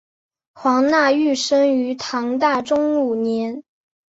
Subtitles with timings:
[0.55, 3.63] 黄讷裕生于唐大中五年。